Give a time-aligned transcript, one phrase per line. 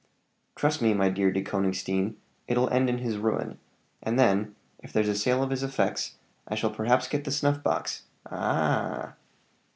[0.55, 2.15] Trust me, my dear De Konigstein,
[2.47, 3.59] it'll end in his ruin;
[4.01, 6.15] and then, if there's a sale of his effects,
[6.47, 9.15] I shall perhaps get the snuff box a a h!"